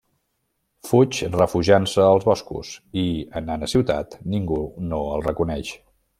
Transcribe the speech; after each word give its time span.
Fuig, 0.91 1.19
refugiant-se 1.35 2.07
als 2.13 2.25
boscos 2.31 2.73
i, 3.03 3.05
anant 3.43 3.67
a 3.69 3.71
ciutat, 3.75 4.17
ningú 4.37 4.61
no 4.89 5.05
el 5.15 5.29
reconeix. 5.31 5.75